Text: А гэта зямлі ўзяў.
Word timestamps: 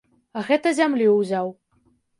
А 0.39 0.43
гэта 0.47 0.73
зямлі 0.79 1.13
ўзяў. 1.19 1.57